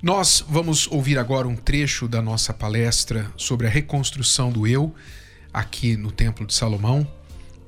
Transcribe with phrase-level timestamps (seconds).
[0.00, 4.94] Nós vamos ouvir agora um trecho da nossa palestra sobre a reconstrução do eu
[5.52, 7.04] aqui no Templo de Salomão.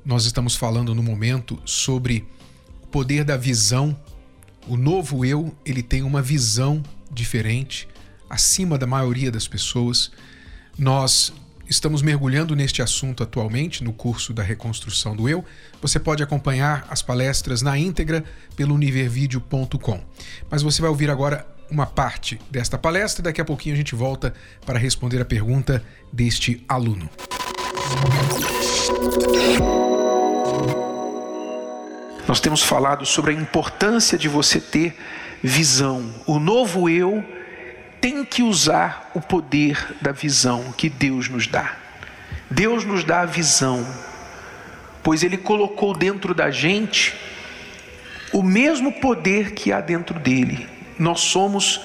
[0.05, 2.25] Nós estamos falando no momento sobre
[2.83, 3.99] o poder da visão.
[4.65, 6.81] O novo eu, ele tem uma visão
[7.11, 7.85] diferente,
[8.29, 10.09] acima da maioria das pessoas.
[10.79, 11.33] Nós
[11.67, 15.43] estamos mergulhando neste assunto atualmente no curso da reconstrução do eu.
[15.81, 18.23] Você pode acompanhar as palestras na íntegra
[18.55, 20.01] pelo univervideo.com.
[20.49, 23.95] Mas você vai ouvir agora uma parte desta palestra e daqui a pouquinho a gente
[23.95, 24.33] volta
[24.65, 27.09] para responder a pergunta deste aluno.
[32.27, 34.95] Nós temos falado sobre a importância de você ter
[35.41, 36.13] visão.
[36.27, 37.23] O novo eu
[38.01, 41.77] tem que usar o poder da visão que Deus nos dá.
[42.49, 43.85] Deus nos dá a visão,
[45.01, 47.15] pois Ele colocou dentro da gente
[48.33, 51.81] o mesmo poder que há dentro dele nós somos,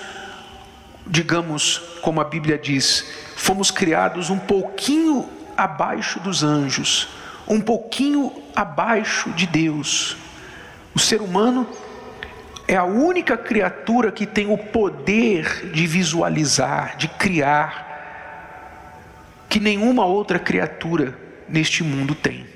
[1.06, 3.04] digamos, como a Bíblia diz,
[3.36, 7.08] fomos criados um pouquinho abaixo dos anjos,
[7.46, 10.16] um pouquinho abaixo de Deus.
[10.94, 11.68] O ser humano
[12.68, 17.86] é a única criatura que tem o poder de visualizar, de criar,
[19.48, 21.16] que nenhuma outra criatura
[21.48, 22.46] neste mundo tem.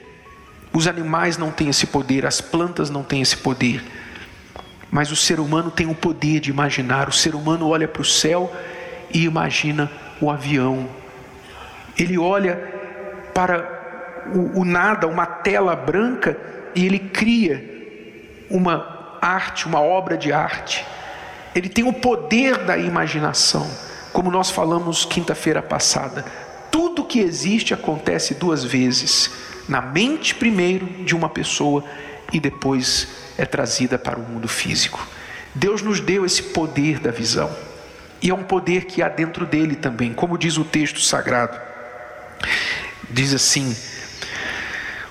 [0.73, 3.83] Os animais não têm esse poder, as plantas não têm esse poder.
[4.91, 7.09] Mas o ser humano tem o poder de imaginar.
[7.09, 8.53] O ser humano olha para o céu
[9.13, 10.89] e imagina o avião.
[11.97, 12.57] Ele olha
[13.33, 13.81] para
[14.35, 16.37] o, o nada, uma tela branca,
[16.75, 17.65] e ele cria
[18.51, 20.85] uma arte, uma obra de arte.
[21.55, 23.69] Ele tem o poder da imaginação.
[24.13, 26.25] Como nós falamos quinta-feira passada,
[26.71, 29.31] tudo que existe acontece duas vezes:
[29.69, 31.85] na mente primeiro de uma pessoa
[32.33, 35.07] e depois é trazida para o mundo físico.
[35.55, 37.51] Deus nos deu esse poder da visão.
[38.23, 41.59] E é um poder que há dentro dele também, como diz o texto sagrado.
[43.09, 43.75] Diz assim: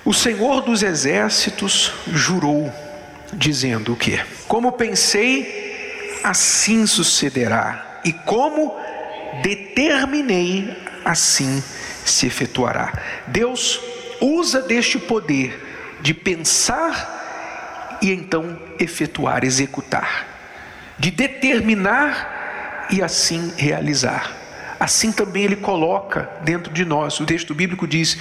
[0.04, 2.72] O Senhor dos exércitos jurou,
[3.32, 4.20] dizendo o que?
[4.46, 8.76] Como pensei, assim sucederá, e como
[9.42, 11.62] determinei, assim
[12.04, 12.92] se efetuará.
[13.26, 13.80] Deus
[14.20, 15.69] usa deste poder
[16.02, 20.26] de pensar e então efetuar, executar,
[20.98, 24.36] de determinar e assim realizar.
[24.78, 28.16] Assim também ele coloca dentro de nós, o texto bíblico diz: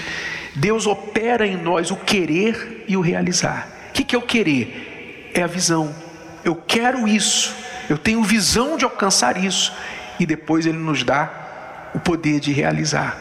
[0.56, 3.68] Deus opera em nós o querer e o realizar.
[3.90, 5.32] O que é o querer?
[5.34, 5.96] É a visão.
[6.44, 7.56] Eu quero isso,
[7.90, 9.74] eu tenho visão de alcançar isso,
[10.20, 13.18] e depois ele nos dá o poder de realizar.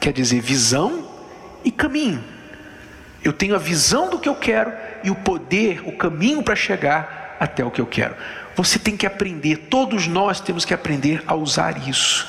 [0.00, 1.08] Quer dizer, visão
[1.64, 2.31] e caminho.
[3.24, 4.72] Eu tenho a visão do que eu quero
[5.04, 8.16] e o poder, o caminho para chegar até o que eu quero.
[8.56, 12.26] Você tem que aprender, todos nós temos que aprender a usar isso.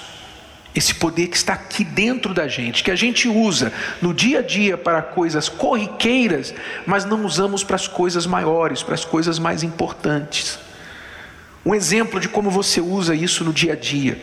[0.75, 3.71] Esse poder que está aqui dentro da gente, que a gente usa
[4.01, 6.53] no dia a dia para coisas corriqueiras,
[6.85, 10.57] mas não usamos para as coisas maiores, para as coisas mais importantes.
[11.65, 14.19] Um exemplo de como você usa isso no dia a dia.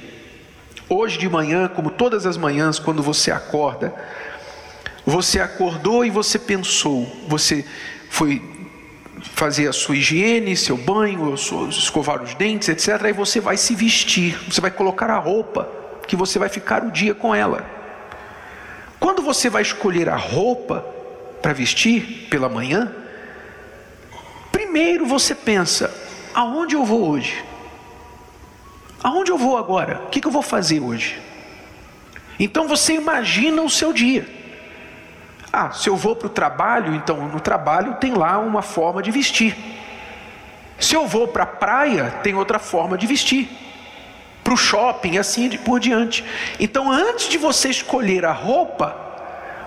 [0.89, 3.95] Hoje de manhã, como todas as manhãs, quando você acorda,
[5.11, 7.65] você acordou e você pensou, você
[8.09, 8.43] foi
[9.35, 11.35] fazer a sua higiene, seu banho,
[11.69, 13.05] escovar os dentes, etc.
[13.05, 15.69] Aí você vai se vestir, você vai colocar a roupa
[16.07, 17.65] que você vai ficar o dia com ela.
[18.99, 20.85] Quando você vai escolher a roupa
[21.41, 22.93] para vestir pela manhã,
[24.53, 25.93] primeiro você pensa:
[26.35, 27.45] aonde eu vou hoje?
[29.03, 30.03] Aonde eu vou agora?
[30.07, 31.21] O que eu vou fazer hoje?
[32.39, 34.40] Então você imagina o seu dia.
[35.53, 39.11] Ah, se eu vou para o trabalho, então no trabalho tem lá uma forma de
[39.11, 39.57] vestir.
[40.79, 43.49] Se eu vou para a praia, tem outra forma de vestir.
[44.43, 46.25] Para o shopping, assim por diante.
[46.59, 48.97] Então, antes de você escolher a roupa,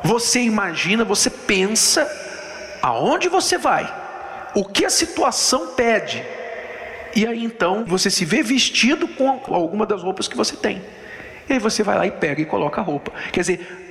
[0.03, 2.09] você imagina, você pensa
[2.81, 3.93] aonde você vai,
[4.53, 6.23] o que a situação pede.
[7.15, 10.81] E aí então você se vê vestido com alguma das roupas que você tem.
[11.47, 13.11] E aí você vai lá e pega e coloca a roupa.
[13.31, 13.82] Quer dizer,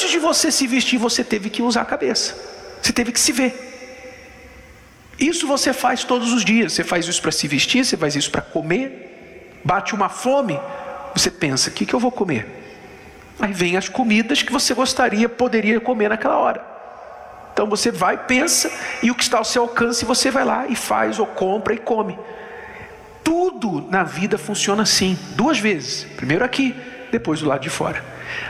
[0.00, 2.34] antes de você se vestir, você teve que usar a cabeça.
[2.80, 3.68] Você teve que se ver.
[5.18, 6.72] Isso você faz todos os dias.
[6.72, 9.58] Você faz isso para se vestir, você faz isso para comer.
[9.62, 10.58] Bate uma fome,
[11.14, 12.46] você pensa: o que, que eu vou comer?
[13.38, 16.64] Aí vem as comidas que você gostaria, poderia comer naquela hora.
[17.52, 18.72] Então você vai, pensa,
[19.02, 21.78] e o que está ao seu alcance você vai lá e faz, ou compra e
[21.78, 22.18] come.
[23.22, 26.04] Tudo na vida funciona assim, duas vezes.
[26.16, 26.74] Primeiro aqui,
[27.10, 28.02] depois do lado de fora.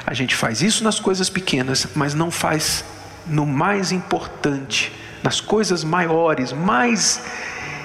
[0.07, 2.85] A gente faz isso nas coisas pequenas, mas não faz
[3.27, 4.93] no mais importante,
[5.23, 7.23] nas coisas maiores, mais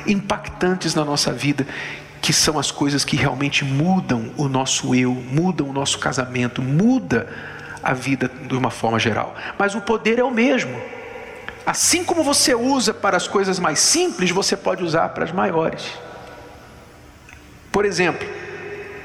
[0.08, 1.66] impactantes na nossa vida,
[2.22, 7.28] que são as coisas que realmente mudam o nosso eu, mudam o nosso casamento, muda
[7.84, 9.36] a vida de uma forma geral.
[9.60, 10.76] Mas o poder é o mesmo.
[11.66, 15.84] Assim como você usa para as coisas mais simples, você pode usar para as maiores.
[17.72, 18.28] Por exemplo,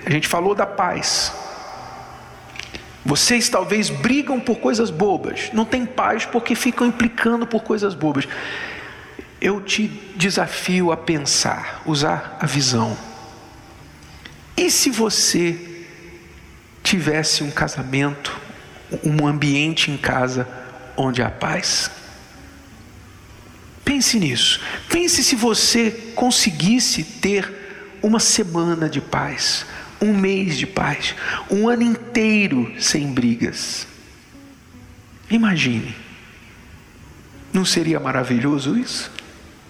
[0.04, 1.32] a gente falou da paz.
[3.04, 8.28] Vocês talvez brigam por coisas bobas, não tem paz porque ficam implicando por coisas bobas.
[9.40, 12.96] Eu te desafio a pensar, usar a visão.
[14.56, 15.86] E se você
[16.82, 18.38] tivesse um casamento,
[19.02, 20.46] um ambiente em casa
[20.96, 21.90] onde há paz?
[23.82, 24.60] Pense nisso.
[24.88, 29.66] Pense se você conseguisse ter uma semana de paz,
[30.00, 31.14] um mês de paz,
[31.50, 33.86] um ano inteiro sem brigas.
[35.30, 35.94] Imagine.
[37.52, 39.10] Não seria maravilhoso isso?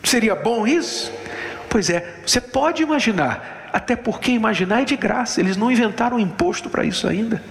[0.02, 1.12] Seria bom isso?
[1.68, 6.20] Pois é, você pode imaginar até porque imaginar é de graça, eles não inventaram um
[6.20, 7.42] imposto para isso ainda.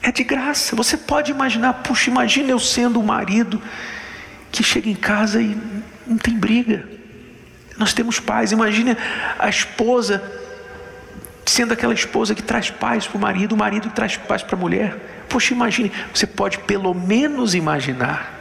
[0.00, 0.76] É de graça.
[0.76, 3.60] Você pode imaginar, puxa, imagina eu sendo o marido
[4.52, 5.58] que chega em casa e
[6.06, 6.88] não tem briga.
[7.76, 8.52] Nós temos paz.
[8.52, 8.96] Imagine
[9.38, 10.22] a esposa
[11.48, 14.56] sendo aquela esposa que traz paz para o marido, o marido que traz paz para
[14.56, 15.24] a mulher.
[15.28, 18.34] Poxa, imagine, você pode pelo menos imaginar.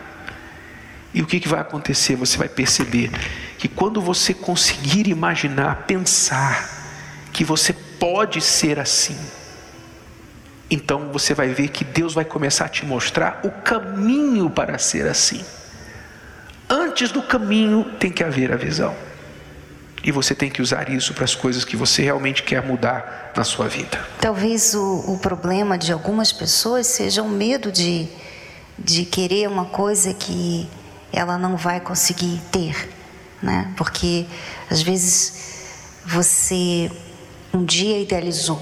[1.14, 2.16] E o que, que vai acontecer?
[2.16, 3.12] Você vai perceber
[3.58, 6.70] que quando você conseguir imaginar, pensar
[7.34, 9.18] que você pode ser assim,
[10.70, 15.08] então você vai ver que Deus vai começar a te mostrar o caminho para ser
[15.08, 15.44] assim.
[16.70, 19.07] Antes do caminho tem que haver a visão.
[20.04, 23.44] E você tem que usar isso para as coisas que você realmente quer mudar na
[23.44, 24.00] sua vida.
[24.22, 28.08] Talvez o, o problema de algumas pessoas seja o medo de,
[28.78, 30.68] de querer uma coisa que
[31.12, 32.98] ela não vai conseguir ter
[33.42, 33.72] né?
[33.78, 34.26] Porque
[34.70, 35.34] às vezes
[36.06, 36.92] você
[37.54, 38.62] um dia idealizou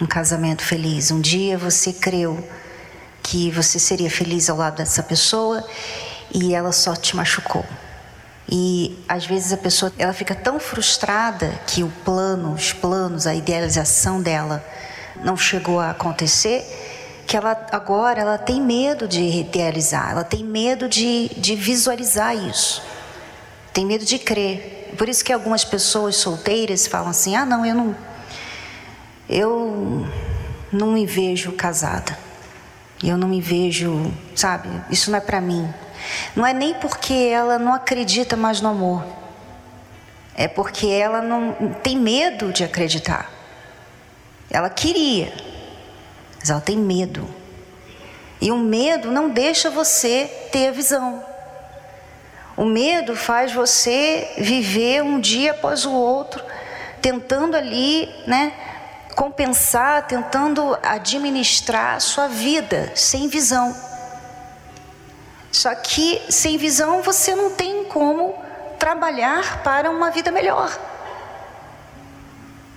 [0.00, 2.46] um casamento feliz, um dia você creu
[3.22, 5.64] que você seria feliz ao lado dessa pessoa
[6.32, 7.64] e ela só te machucou.
[8.50, 13.34] E às vezes a pessoa ela fica tão frustrada que o plano, os planos, a
[13.34, 14.64] idealização dela
[15.22, 16.64] não chegou a acontecer,
[17.26, 22.82] que ela agora ela tem medo de idealizar, ela tem medo de, de visualizar isso
[23.78, 24.92] tem medo de crer.
[24.98, 27.96] Por isso que algumas pessoas solteiras falam assim: "Ah, não, eu não
[29.28, 30.06] eu
[30.72, 32.18] não me vejo casada.
[33.04, 34.68] Eu não me vejo, sabe?
[34.90, 35.72] Isso não é para mim.
[36.34, 39.04] Não é nem porque ela não acredita mais no amor.
[40.34, 43.30] É porque ela não tem medo de acreditar.
[44.50, 45.32] Ela queria,
[46.38, 47.28] mas ela tem medo.
[48.40, 51.24] E o medo não deixa você ter a visão.
[52.56, 56.44] O medo faz você viver um dia após o outro,
[57.00, 58.52] tentando ali, né,
[59.14, 63.87] compensar, tentando administrar a sua vida sem visão.
[65.58, 68.32] Só que sem visão você não tem como
[68.78, 70.70] trabalhar para uma vida melhor.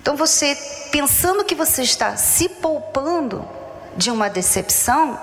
[0.00, 0.56] Então você,
[0.90, 3.48] pensando que você está se poupando
[3.96, 5.16] de uma decepção,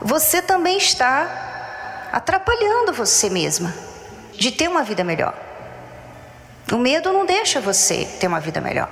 [0.00, 3.74] você também está atrapalhando você mesma
[4.32, 5.34] de ter uma vida melhor.
[6.72, 8.88] O medo não deixa você ter uma vida melhor.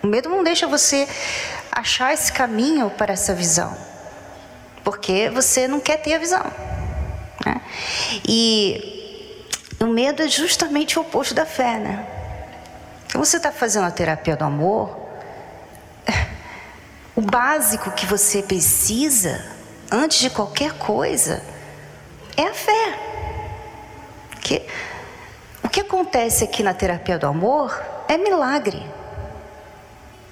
[0.00, 1.08] O medo não deixa você
[1.72, 3.76] achar esse caminho para essa visão,
[4.84, 6.46] porque você não quer ter a visão.
[7.44, 7.60] Né?
[8.28, 12.06] E o medo é justamente o oposto da fé, né?
[13.06, 14.96] Então você está fazendo a terapia do amor,
[17.14, 19.44] o básico que você precisa
[19.90, 21.42] antes de qualquer coisa
[22.36, 22.98] é a fé.
[24.40, 24.62] Que,
[25.62, 28.82] o que acontece aqui na terapia do amor é milagre.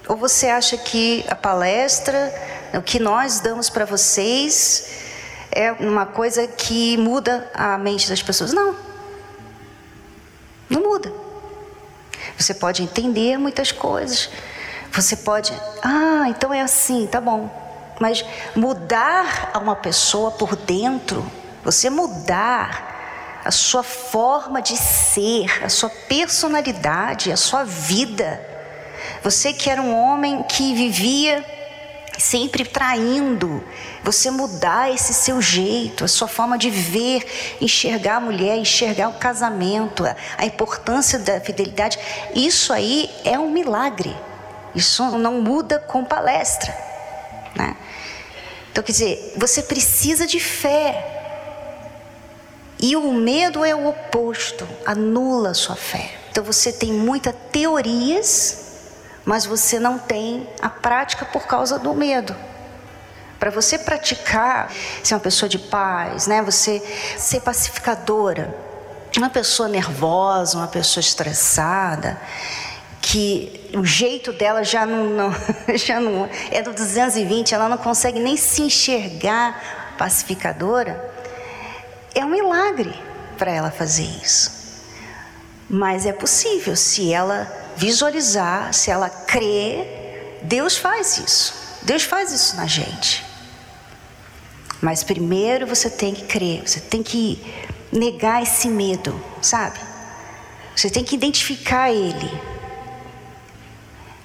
[0.08, 2.32] Ou você acha que a palestra,
[2.74, 5.09] o que nós damos para vocês,
[5.52, 8.52] é uma coisa que muda a mente das pessoas?
[8.52, 8.74] Não.
[10.68, 11.12] Não muda.
[12.38, 14.30] Você pode entender muitas coisas.
[14.92, 15.52] Você pode,
[15.82, 17.50] ah, então é assim, tá bom.
[18.00, 18.24] Mas
[18.56, 21.24] mudar a uma pessoa por dentro
[21.62, 28.40] você mudar a sua forma de ser, a sua personalidade, a sua vida.
[29.22, 31.44] Você que era um homem que vivia
[32.20, 33.64] sempre traindo,
[34.04, 37.26] você mudar esse seu jeito, a sua forma de ver,
[37.60, 40.04] enxergar a mulher, enxergar o casamento,
[40.36, 41.98] a importância da fidelidade,
[42.34, 44.14] isso aí é um milagre.
[44.74, 46.76] Isso não muda com palestra,
[47.56, 47.76] né?
[48.70, 51.16] Então, quer dizer, você precisa de fé.
[52.78, 56.12] E o medo é o oposto, anula a sua fé.
[56.30, 58.69] Então, você tem muitas teorias
[59.24, 62.34] mas você não tem a prática por causa do medo.
[63.38, 64.70] Para você praticar,
[65.02, 66.42] ser uma pessoa de paz, né?
[66.42, 66.82] Você
[67.16, 68.54] ser pacificadora,
[69.16, 72.20] uma pessoa nervosa, uma pessoa estressada,
[73.00, 75.34] que o jeito dela já não, não,
[75.74, 81.12] já não é do 220, ela não consegue nem se enxergar pacificadora,
[82.14, 82.94] é um milagre
[83.38, 84.60] para ela fazer isso.
[85.68, 87.50] Mas é possível se ela
[87.80, 91.54] visualizar, se ela crer, Deus faz isso.
[91.82, 93.24] Deus faz isso na gente.
[94.82, 97.42] Mas primeiro você tem que crer, você tem que
[97.90, 99.78] negar esse medo, sabe?
[100.76, 102.30] Você tem que identificar ele.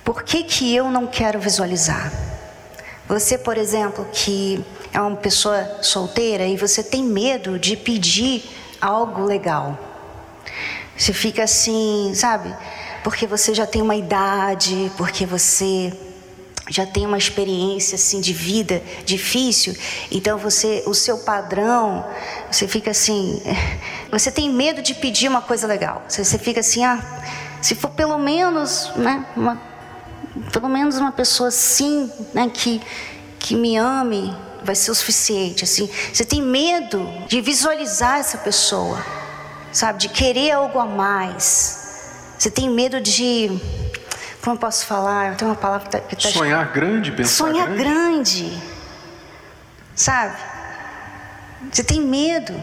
[0.04, 2.12] Por que, que eu não quero visualizar?
[3.08, 8.44] Você, por exemplo, que é uma pessoa solteira e você tem medo de pedir
[8.82, 9.80] algo legal.
[10.98, 12.54] Você fica assim, sabe?
[13.06, 15.94] Porque você já tem uma idade, porque você
[16.68, 19.78] já tem uma experiência assim de vida difícil,
[20.12, 22.04] então você, o seu padrão,
[22.52, 23.40] você fica assim,
[24.10, 26.04] você tem medo de pedir uma coisa legal.
[26.10, 27.00] Você, fica assim, ah,
[27.62, 29.62] se for pelo menos, né, uma,
[30.52, 32.82] pelo menos uma pessoa assim, né, que
[33.38, 35.88] que me ame, vai ser o suficiente, assim.
[36.12, 39.06] Você tem medo de visualizar essa pessoa,
[39.72, 41.85] sabe, de querer algo a mais.
[42.38, 43.50] Você tem medo de.
[44.42, 45.32] Como eu posso falar?
[45.32, 46.30] Eu tenho uma palavra que está.
[46.30, 48.44] Sonhar grande, pensar Sonhar grande.
[48.44, 48.64] grande.
[49.96, 50.36] Sabe?
[51.72, 52.54] Você tem medo.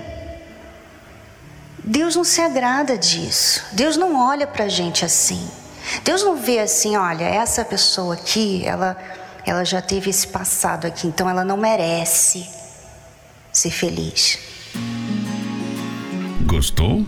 [1.84, 3.64] Deus não se agrada disso.
[3.72, 5.50] Deus não olha para a gente assim.
[6.04, 8.96] Deus não vê assim, olha, essa pessoa aqui, ela,
[9.44, 12.48] ela já teve esse passado aqui, então ela não merece
[13.52, 14.38] ser feliz.
[16.46, 17.04] Gostou?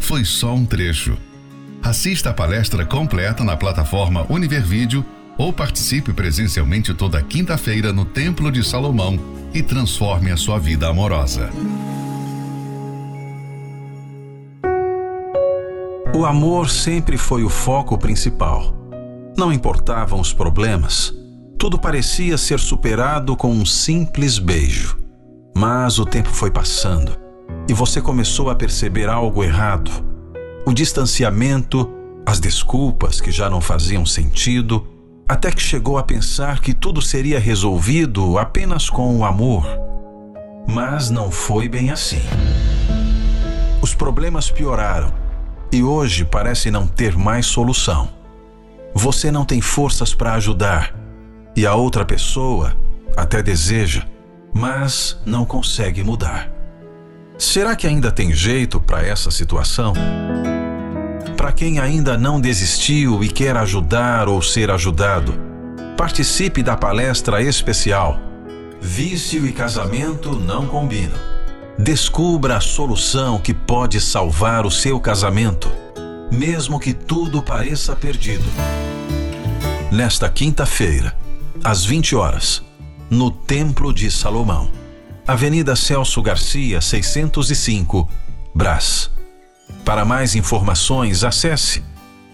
[0.00, 1.16] Foi só um trecho.
[1.82, 5.04] Assista a palestra completa na plataforma Univervídeo
[5.38, 9.18] ou participe presencialmente toda quinta-feira no Templo de Salomão
[9.54, 11.50] e transforme a sua vida amorosa.
[16.14, 18.74] O amor sempre foi o foco principal.
[19.36, 21.14] Não importavam os problemas,
[21.56, 24.98] tudo parecia ser superado com um simples beijo.
[25.56, 27.16] Mas o tempo foi passando
[27.68, 30.07] e você começou a perceber algo errado
[30.68, 31.90] o distanciamento,
[32.26, 34.86] as desculpas que já não faziam sentido,
[35.26, 39.66] até que chegou a pensar que tudo seria resolvido apenas com o amor.
[40.68, 42.20] Mas não foi bem assim.
[43.80, 45.10] Os problemas pioraram
[45.72, 48.10] e hoje parece não ter mais solução.
[48.92, 50.94] Você não tem forças para ajudar
[51.56, 52.76] e a outra pessoa
[53.16, 54.06] até deseja,
[54.52, 56.52] mas não consegue mudar.
[57.38, 59.94] Será que ainda tem jeito para essa situação?
[61.38, 65.32] Para quem ainda não desistiu e quer ajudar ou ser ajudado,
[65.96, 68.18] participe da palestra especial
[68.80, 71.18] Vício e casamento não combinam.
[71.78, 75.70] Descubra a solução que pode salvar o seu casamento,
[76.32, 78.44] mesmo que tudo pareça perdido.
[79.92, 81.16] Nesta quinta-feira,
[81.62, 82.64] às 20 horas,
[83.08, 84.70] no Templo de Salomão,
[85.24, 88.08] Avenida Celso Garcia, 605,
[88.52, 89.17] Brás.
[89.88, 91.82] Para mais informações, acesse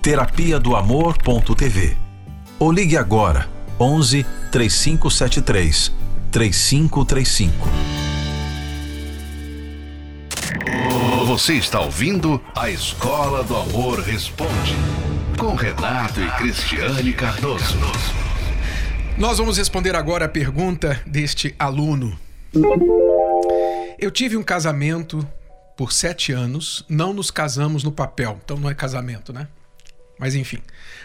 [0.03, 1.97] terapia do amor.tv
[2.59, 5.93] ou ligue agora 11 3573
[6.33, 7.69] 3535.
[11.27, 14.75] Você está ouvindo a Escola do Amor Responde
[15.39, 17.79] com Renato e Cristiane Cardoso.
[19.17, 22.19] Nós vamos responder agora a pergunta deste aluno.
[23.97, 25.25] Eu tive um casamento
[25.77, 29.49] por sete anos, não nos casamos no papel, então não é casamento, né?
[30.19, 30.63] Mas enfim.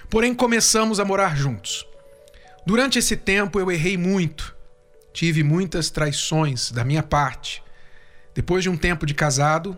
[0.10, 1.86] Porém, começamos a morar juntos.
[2.66, 4.56] Durante esse tempo eu errei muito,
[5.12, 7.64] tive muitas traições da minha parte.
[8.36, 9.78] Depois de um tempo de casado,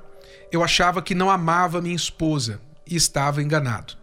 [0.51, 3.93] eu achava que não amava minha esposa e estava enganado.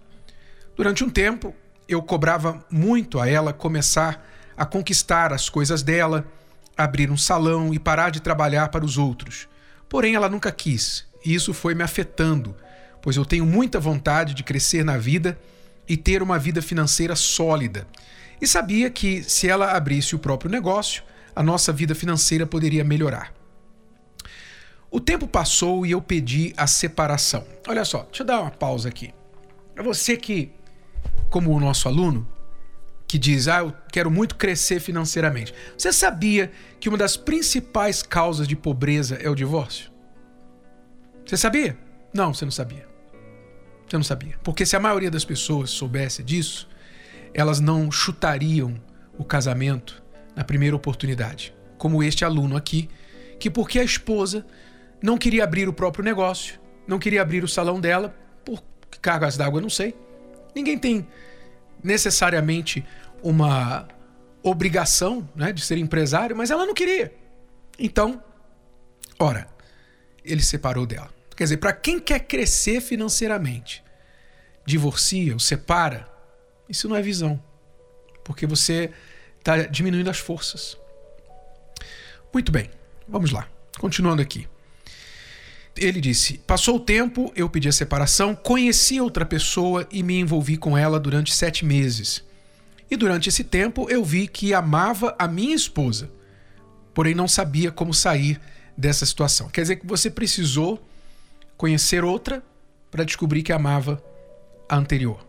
[0.75, 1.55] Durante um tempo,
[1.87, 4.27] eu cobrava muito a ela começar
[4.57, 6.27] a conquistar as coisas dela,
[6.77, 9.49] abrir um salão e parar de trabalhar para os outros
[9.89, 12.55] Porém, ela nunca quis, e isso foi me afetando,
[13.01, 15.39] pois eu tenho muita vontade de crescer na vida
[15.89, 17.87] e ter uma vida financeira sólida.
[18.41, 21.03] E sabia que se ela abrisse o próprio negócio,
[21.35, 23.33] a nossa vida financeira poderia melhorar.
[24.91, 27.45] O tempo passou e eu pedi a separação.
[27.67, 29.13] Olha só, deixa eu dar uma pausa aqui.
[29.77, 30.51] É você que,
[31.31, 32.27] como o nosso aluno,
[33.09, 35.55] que diz: Ah, eu quero muito crescer financeiramente.
[35.77, 39.91] Você sabia que uma das principais causas de pobreza é o divórcio?
[41.25, 41.77] Você sabia?
[42.13, 42.87] Não, você não sabia.
[43.89, 44.39] Você não sabia.
[44.45, 46.69] Porque se a maioria das pessoas soubesse disso,
[47.33, 48.79] elas não chutariam
[49.17, 50.03] o casamento
[50.37, 51.55] na primeira oportunidade.
[51.79, 52.89] Como este aluno aqui,
[53.41, 54.47] que porque a esposa
[55.03, 58.63] não queria abrir o próprio negócio, não queria abrir o salão dela, por
[59.01, 59.95] cargas d'água, não sei.
[60.55, 61.07] Ninguém tem
[61.83, 62.85] necessariamente
[63.23, 63.89] uma
[64.43, 67.13] obrigação né, de ser empresário, mas ela não queria.
[67.79, 68.23] Então,
[69.19, 69.47] ora,
[70.25, 71.11] ele separou dela.
[71.37, 73.85] Quer dizer, para quem quer crescer financeiramente,
[74.65, 76.09] divorcia ou separa,
[76.69, 77.43] isso não é visão.
[78.25, 78.91] Porque você
[79.39, 80.77] está diminuindo as forças.
[82.33, 82.71] Muito bem,
[83.09, 83.49] vamos lá.
[83.79, 84.49] Continuando aqui
[85.81, 90.57] ele disse: Passou o tempo, eu pedi a separação, conheci outra pessoa e me envolvi
[90.57, 92.25] com ela durante sete meses.
[92.91, 96.11] E durante esse tempo eu vi que amava a minha esposa,
[96.95, 98.41] porém não sabia como sair
[98.77, 99.49] dessa situação.
[99.49, 100.83] Quer dizer que você precisou
[101.57, 102.43] conhecer outra
[102.91, 104.03] para descobrir que amava
[104.69, 105.27] a anterior.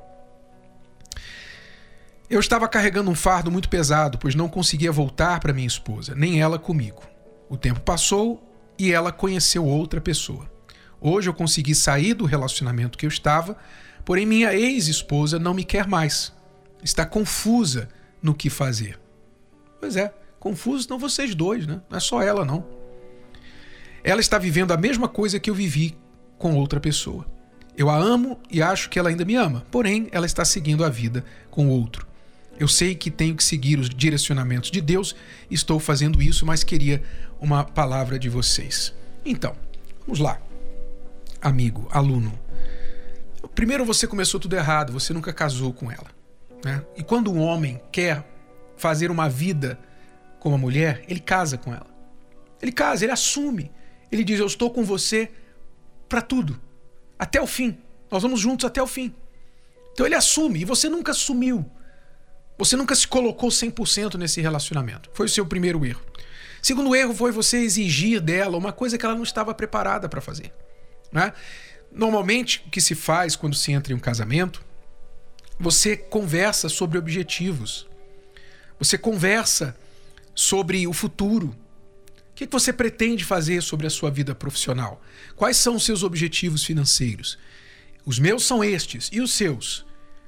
[2.29, 6.39] Eu estava carregando um fardo muito pesado, pois não conseguia voltar para minha esposa, nem
[6.39, 7.01] ela comigo.
[7.49, 8.48] O tempo passou
[8.79, 10.49] e ela conheceu outra pessoa.
[11.01, 13.57] Hoje eu consegui sair do relacionamento que eu estava,
[14.05, 16.33] porém minha ex-esposa não me quer mais.
[16.81, 17.89] Está confusa
[18.23, 18.97] no que fazer.
[19.79, 21.81] Pois é, confusos estão vocês dois, né?
[21.89, 22.65] Não é só ela, não.
[24.03, 25.97] Ela está vivendo a mesma coisa que eu vivi
[26.37, 27.25] com outra pessoa.
[27.77, 30.89] Eu a amo e acho que ela ainda me ama, porém ela está seguindo a
[30.89, 32.08] vida com outro.
[32.59, 35.15] Eu sei que tenho que seguir os direcionamentos de Deus,
[35.49, 37.01] estou fazendo isso, mas queria
[37.39, 38.93] uma palavra de vocês.
[39.25, 39.55] Então,
[40.01, 40.41] vamos lá.
[41.41, 42.37] Amigo, aluno.
[43.55, 46.07] Primeiro você começou tudo errado, você nunca casou com ela.
[46.63, 46.83] Né?
[46.97, 48.25] E quando um homem quer
[48.75, 49.79] fazer uma vida
[50.39, 51.87] com uma mulher, ele casa com ela.
[52.61, 53.71] Ele casa, ele assume.
[54.11, 55.31] Ele diz: Eu estou com você
[56.09, 56.59] para tudo,
[57.17, 57.77] até o fim.
[58.11, 59.13] Nós vamos juntos até o fim.
[59.93, 61.65] Então ele assume, e você nunca assumiu.
[62.59, 65.09] Você nunca se colocou 100% nesse relacionamento.
[65.13, 66.01] Foi o seu primeiro erro.
[66.61, 70.51] Segundo erro foi você exigir dela uma coisa que ela não estava preparada para fazer.
[71.09, 71.31] Né?
[71.89, 74.61] Normalmente, o que se faz quando se entra em um casamento,
[75.57, 77.87] você conversa sobre objetivos.
[78.77, 79.73] Você conversa
[80.35, 81.55] sobre o futuro.
[82.31, 85.01] O que você pretende fazer sobre a sua vida profissional?
[85.33, 87.39] Quais são os seus objetivos financeiros?
[88.05, 89.09] Os meus são estes.
[89.13, 89.85] E os seus?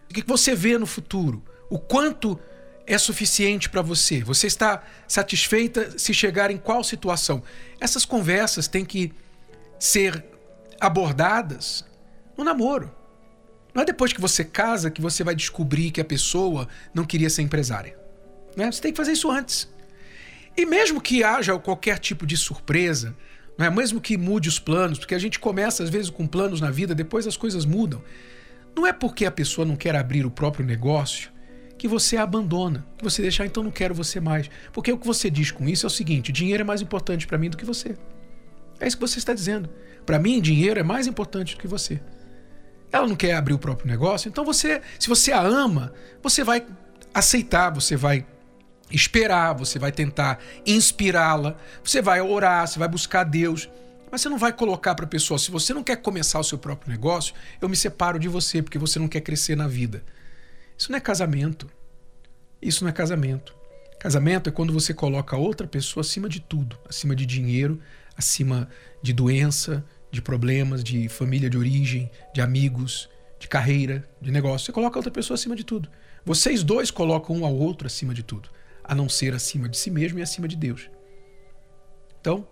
[0.10, 1.44] O que você vê no futuro?
[1.72, 2.38] O quanto
[2.86, 4.22] é suficiente para você?
[4.22, 7.42] Você está satisfeita se chegar em qual situação?
[7.80, 9.14] Essas conversas têm que
[9.80, 10.24] ser
[10.80, 11.86] abordadas
[12.38, 12.94] no namoro.
[13.74, 17.30] Não é depois que você casa que você vai descobrir que a pessoa não queria
[17.30, 17.98] ser empresária.
[18.58, 18.70] Né?
[18.70, 19.72] Você tem que fazer isso antes.
[20.58, 23.16] E mesmo que haja qualquer tipo de surpresa,
[23.58, 23.70] não é?
[23.70, 26.94] mesmo que mude os planos, porque a gente começa às vezes com planos na vida,
[26.94, 28.04] depois as coisas mudam.
[28.76, 31.32] Não é porque a pessoa não quer abrir o próprio negócio
[31.82, 34.48] que você abandona, que você deixa, ah, então não quero você mais.
[34.72, 37.40] Porque o que você diz com isso é o seguinte: dinheiro é mais importante para
[37.40, 37.98] mim do que você.
[38.80, 39.68] É isso que você está dizendo.
[40.06, 42.00] Para mim, dinheiro é mais importante do que você.
[42.92, 45.92] Ela não quer abrir o próprio negócio, então você, se você a ama,
[46.22, 46.68] você vai
[47.16, 48.28] aceitar, você vai
[48.92, 53.68] esperar, você vai tentar inspirá-la, você vai orar, você vai buscar Deus.
[54.12, 56.60] Mas você não vai colocar para a pessoa, se você não quer começar o seu
[56.60, 60.04] próprio negócio, eu me separo de você porque você não quer crescer na vida.
[60.82, 61.70] Isso não é casamento.
[62.60, 63.56] Isso não é casamento.
[64.00, 67.80] Casamento é quando você coloca outra pessoa acima de tudo, acima de dinheiro,
[68.18, 68.68] acima
[69.00, 74.66] de doença, de problemas, de família de origem, de amigos, de carreira, de negócio.
[74.66, 75.88] Você coloca outra pessoa acima de tudo.
[76.26, 78.50] Vocês dois colocam um ao outro acima de tudo,
[78.84, 80.90] a não ser acima de si mesmo e acima de Deus.
[82.20, 82.48] Então,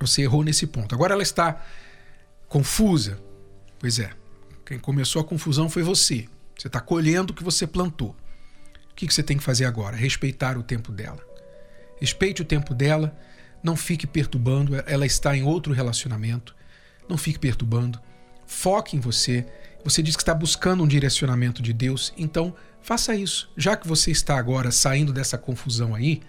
[0.00, 0.92] você errou nesse ponto.
[0.92, 1.64] Agora ela está
[2.48, 3.20] confusa.
[3.78, 4.10] Pois é,
[4.66, 6.26] quem começou a confusão foi você.
[6.56, 8.16] Você está colhendo o que você plantou.
[8.90, 9.96] O que você tem que fazer agora?
[9.96, 11.18] Respeitar o tempo dela.
[12.00, 13.16] Respeite o tempo dela.
[13.62, 14.76] Não fique perturbando.
[14.86, 16.54] Ela está em outro relacionamento.
[17.08, 18.00] Não fique perturbando.
[18.46, 19.44] Foque em você.
[19.84, 22.12] Você diz que está buscando um direcionamento de Deus.
[22.16, 23.50] Então, faça isso.
[23.56, 26.22] Já que você está agora saindo dessa confusão aí,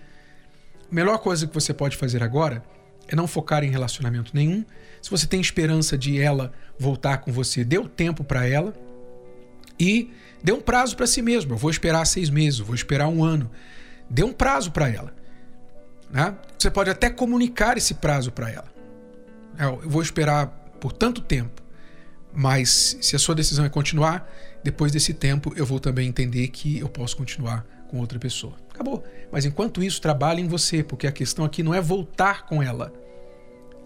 [0.91, 2.63] a melhor coisa que você pode fazer agora
[3.07, 4.65] é não focar em relacionamento nenhum.
[5.01, 8.73] Se você tem esperança de ela voltar com você, dê o tempo para ela
[9.79, 10.11] E
[10.43, 11.53] dê um prazo para si mesmo.
[11.53, 13.49] Eu vou esperar seis meses, vou esperar um ano.
[14.09, 15.13] Dê um prazo para ela.
[16.09, 16.35] Né?
[16.57, 18.73] Você pode até comunicar esse prazo para ela.
[19.57, 20.47] É, eu vou esperar
[20.79, 21.63] por tanto tempo,
[22.33, 24.29] mas se a sua decisão é continuar,
[24.63, 28.53] depois desse tempo eu vou também entender que eu posso continuar com outra pessoa.
[28.73, 29.03] Acabou.
[29.31, 32.91] Mas enquanto isso, trabalhe em você, porque a questão aqui não é voltar com ela.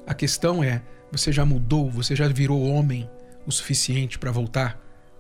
[0.05, 3.09] A questão é: você já mudou, você já virou homem
[3.45, 4.79] o suficiente para voltar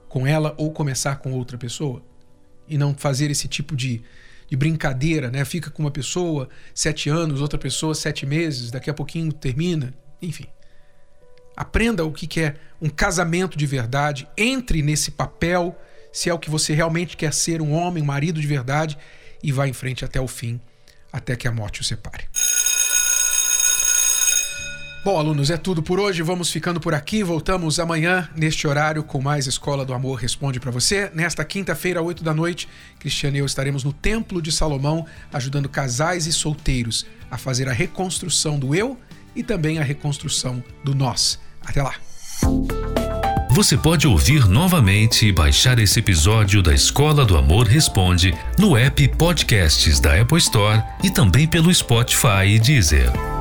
[0.09, 2.03] com ela ou começar com outra pessoa?
[2.67, 4.01] E não fazer esse tipo de,
[4.49, 5.45] de brincadeira, né?
[5.45, 9.93] Fica com uma pessoa sete anos, outra pessoa sete meses, daqui a pouquinho termina.
[10.21, 10.45] Enfim.
[11.55, 15.77] Aprenda o que é um casamento de verdade, entre nesse papel,
[16.11, 18.97] se é o que você realmente quer ser, um homem, um marido de verdade,
[19.43, 20.59] e vá em frente até o fim,
[21.11, 22.25] até que a morte o separe.
[25.01, 26.21] Bom, alunos, é tudo por hoje.
[26.21, 27.23] Vamos ficando por aqui.
[27.23, 31.09] Voltamos amanhã, neste horário, com mais Escola do Amor Responde para você.
[31.13, 32.67] Nesta quinta-feira, 8 da noite,
[32.99, 37.73] Cristiano e eu estaremos no Templo de Salomão, ajudando casais e solteiros a fazer a
[37.73, 38.97] reconstrução do eu
[39.33, 41.39] e também a reconstrução do nós.
[41.65, 41.95] Até lá!
[43.51, 49.07] Você pode ouvir novamente e baixar esse episódio da Escola do Amor Responde no app
[49.17, 53.38] Podcasts da Apple Store e também pelo Spotify e Deezer.